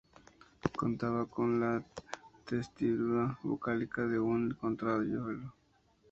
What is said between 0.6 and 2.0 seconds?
Contaba con la